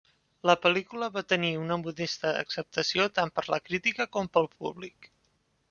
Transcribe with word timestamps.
La 0.49 0.53
pel·lícula 0.61 1.09
va 1.17 1.23
tenir 1.33 1.51
una 1.65 1.77
modesta 1.83 2.33
acceptació 2.39 3.07
tant 3.21 3.33
per 3.37 3.47
la 3.55 3.63
crítica, 3.69 4.11
com 4.19 4.33
pel 4.39 4.51
públic. 4.59 5.11